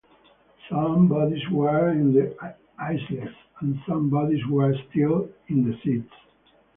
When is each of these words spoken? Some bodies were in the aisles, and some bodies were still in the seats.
Some 0.67 1.07
bodies 1.07 1.47
were 1.51 1.89
in 1.91 2.11
the 2.15 2.35
aisles, 2.79 3.01
and 3.59 3.79
some 3.87 4.09
bodies 4.09 4.43
were 4.47 4.73
still 4.89 5.29
in 5.47 5.69
the 5.69 5.77
seats. 5.83 6.11